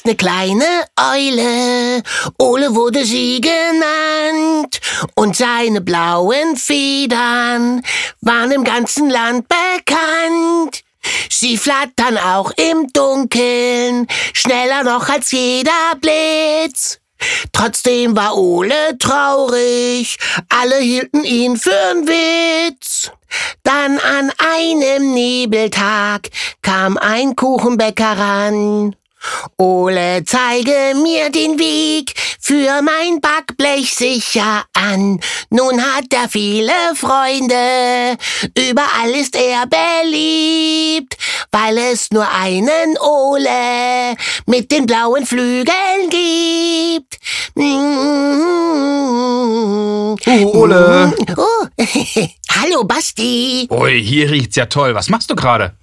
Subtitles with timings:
[0.00, 0.64] einst eine kleine
[0.96, 2.02] Eule,
[2.38, 4.80] Ole wurde sie genannt,
[5.14, 7.82] und seine blauen Federn
[8.20, 10.82] waren im ganzen Land bekannt.
[11.30, 16.98] Sie flattern auch im Dunkeln, schneller noch als jeder Blitz.
[17.52, 23.10] Trotzdem war Ole traurig, alle hielten ihn für'n Witz.
[23.62, 26.30] Dann an einem Nebeltag
[26.62, 28.96] kam ein Kuchenbäcker ran.
[29.58, 35.20] Ole, zeige mir den Weg, für mein Backblech sicher an.
[35.50, 38.16] Nun hat er viele Freunde,
[38.56, 41.16] überall ist er beliebt,
[41.52, 47.18] weil es nur einen Ole mit den blauen Flügeln gibt.
[50.26, 51.12] Oh, Ole.
[51.36, 51.66] Oh,
[52.50, 53.68] hallo Basti.
[53.70, 54.94] Ui, hier riecht's ja toll.
[54.94, 55.74] Was machst du gerade?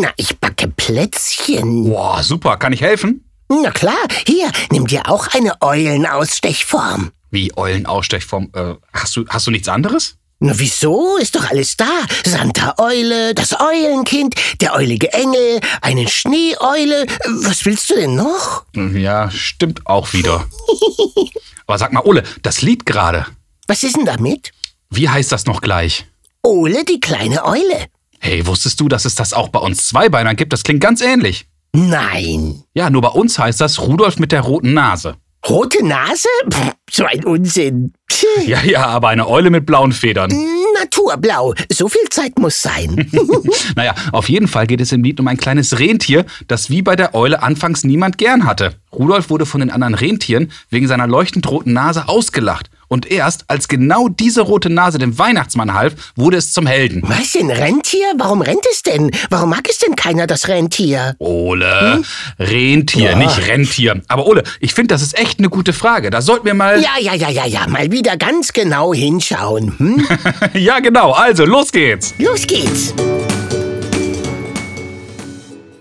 [0.00, 1.84] Na, ich backe Plätzchen.
[1.84, 2.56] Boah, super.
[2.56, 3.24] Kann ich helfen?
[3.48, 3.94] Na klar,
[4.26, 7.12] hier, nimm dir auch eine Eulenausstechform.
[7.30, 8.50] Wie Eulenausstechform?
[8.54, 10.16] Äh, hast du, hast du nichts anderes?
[10.38, 11.16] Na wieso?
[11.16, 11.88] Ist doch alles da.
[12.26, 17.06] Santa Eule, das Eulenkind, der eulige Engel, eine Schneeeule.
[17.42, 18.64] Was willst du denn noch?
[18.74, 20.46] Ja, stimmt auch wieder.
[21.66, 23.26] Aber sag mal, Ole, das Lied gerade.
[23.66, 24.52] Was ist denn damit?
[24.90, 26.06] Wie heißt das noch gleich?
[26.42, 27.86] Ole, die kleine Eule.
[28.20, 30.52] Hey, wusstest du, dass es das auch bei uns Zweibeinern gibt?
[30.52, 31.46] Das klingt ganz ähnlich.
[31.72, 32.62] Nein.
[32.74, 35.16] Ja, nur bei uns heißt das Rudolf mit der roten Nase.
[35.48, 36.28] Rote Nase?
[36.50, 37.92] Pff, so ein Unsinn.
[38.46, 40.30] Ja, ja, aber eine Eule mit blauen Federn.
[40.78, 41.54] Naturblau.
[41.70, 43.10] So viel Zeit muss sein.
[43.76, 46.96] Naja, auf jeden Fall geht es im Lied um ein kleines Rentier, das wie bei
[46.96, 48.76] der Eule anfangs niemand gern hatte.
[48.98, 52.70] Rudolf wurde von den anderen Rentieren wegen seiner leuchtend roten Nase ausgelacht.
[52.88, 57.02] Und erst, als genau diese rote Nase dem Weihnachtsmann half, wurde es zum Helden.
[57.04, 58.12] Was, ein Rentier?
[58.16, 59.10] Warum rennt es denn?
[59.28, 61.16] Warum mag es denn keiner, das Rentier?
[61.18, 62.02] Ole,
[62.38, 63.16] Rentier, Ja.
[63.18, 64.02] nicht Rentier.
[64.06, 66.10] Aber Ole, ich finde, das ist echt eine gute Frage.
[66.10, 66.80] Da sollten wir mal...
[66.80, 69.76] Ja, ja, ja, ja, ja, mal wieder ganz genau hinschauen.
[69.78, 70.06] Hm?
[70.54, 71.10] ja genau.
[71.10, 72.14] Also, los geht's.
[72.18, 72.94] Los geht's.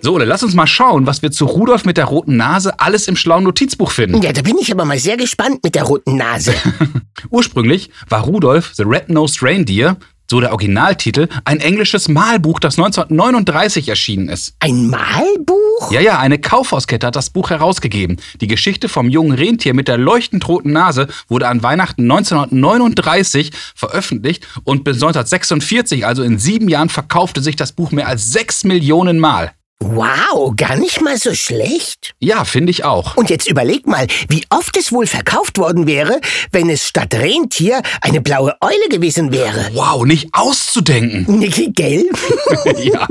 [0.06, 3.08] So, Ole, lass uns mal schauen, was wir zu Rudolf mit der roten Nase alles
[3.08, 4.22] im schlauen Notizbuch finden.
[4.22, 6.54] Ja, da bin ich aber mal sehr gespannt mit der roten Nase.
[7.32, 9.98] Ursprünglich war Rudolf the Red-Nosed Reindeer,
[10.30, 14.54] so der Originaltitel, ein englisches Malbuch, das 1939 erschienen ist.
[14.60, 15.90] Ein Malbuch?
[15.90, 18.18] Ja, ja, eine Kaufhauskette hat das Buch herausgegeben.
[18.42, 24.46] Die Geschichte vom jungen Rentier mit der leuchtend roten Nase wurde an Weihnachten 1939 veröffentlicht
[24.66, 29.18] und bis 1946, also in sieben Jahren, verkaufte sich das Buch mehr als sechs Millionen
[29.18, 29.52] Mal.
[29.82, 32.16] Wow, gar nicht mal so schlecht.
[32.20, 33.18] Ja, finde ich auch.
[33.18, 36.22] Und jetzt überleg mal, wie oft es wohl verkauft worden wäre,
[36.54, 39.72] wenn es statt Rentier eine blaue Eule gewesen wäre.
[39.74, 41.42] Wow, nicht auszudenken.
[41.74, 42.06] Gell?
[42.84, 43.06] ja.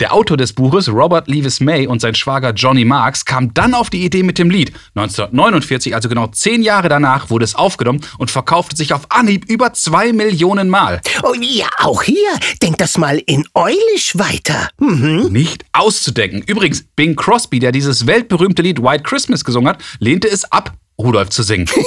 [0.00, 3.88] Der Autor des Buches, Robert Levis May und sein Schwager Johnny Marks, kam dann auf
[3.88, 4.72] die Idee mit dem Lied.
[4.96, 9.74] 1949, also genau zehn Jahre danach, wurde es aufgenommen und verkaufte sich auf Anhieb über
[9.74, 11.00] zwei Millionen Mal.
[11.22, 12.30] Oh ja, auch hier.
[12.62, 14.68] Denk das mal in Eulisch weiter.
[14.78, 15.28] Mhm.
[15.30, 15.64] Nicht
[16.00, 16.42] auszudenken.
[16.46, 21.30] Übrigens, Bing Crosby, der dieses weltberühmte Lied White Christmas gesungen hat, lehnte es ab, Rudolf
[21.30, 21.68] zu singen.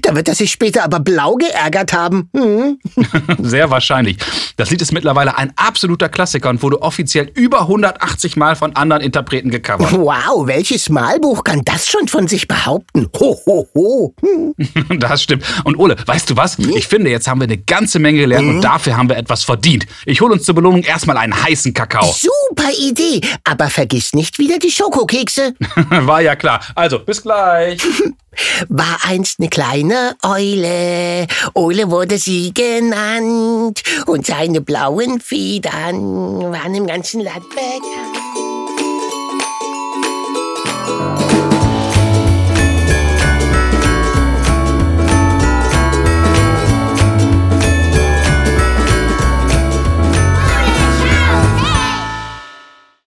[0.00, 2.28] Da wird er sich später aber blau geärgert haben.
[2.32, 2.78] Mhm.
[3.38, 4.16] Sehr wahrscheinlich.
[4.56, 9.02] Das Lied ist mittlerweile ein absoluter Klassiker und wurde offiziell über 180 Mal von anderen
[9.02, 9.92] Interpreten gecovert.
[9.92, 13.08] Wow, welches Malbuch kann das schon von sich behaupten?
[13.20, 14.14] Ho, ho, ho.
[14.20, 14.54] Hm.
[14.98, 15.44] Das stimmt.
[15.64, 16.58] Und Ole, weißt du was?
[16.58, 19.86] Ich finde, jetzt haben wir eine ganze Menge gelernt und dafür haben wir etwas verdient.
[20.06, 22.12] Ich hole uns zur Belohnung erstmal einen heißen Kakao.
[22.12, 23.20] Super Idee.
[23.44, 25.54] Aber vergiss nicht wieder die Schokokekse.
[25.90, 26.60] War ja klar.
[26.74, 27.80] Also, bis gleich.
[28.68, 31.26] War einst eine kleine Eule.
[31.54, 33.82] Eule wurde sie genannt.
[34.06, 38.21] Und seine blauen Federn waren im ganzen Land bekannt.